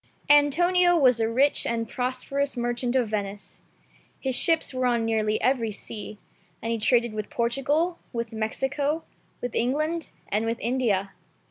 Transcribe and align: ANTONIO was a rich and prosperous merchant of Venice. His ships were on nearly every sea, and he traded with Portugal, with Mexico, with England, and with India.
ANTONIO 0.31 0.97
was 0.97 1.19
a 1.19 1.29
rich 1.29 1.63
and 1.63 1.87
prosperous 1.87 2.57
merchant 2.57 2.95
of 2.95 3.09
Venice. 3.09 3.61
His 4.19 4.35
ships 4.35 4.73
were 4.73 4.87
on 4.87 5.05
nearly 5.05 5.39
every 5.43 5.71
sea, 5.71 6.17
and 6.59 6.71
he 6.71 6.79
traded 6.79 7.13
with 7.13 7.29
Portugal, 7.29 7.99
with 8.11 8.33
Mexico, 8.33 9.03
with 9.41 9.53
England, 9.53 10.09
and 10.29 10.47
with 10.47 10.59
India. 10.59 11.11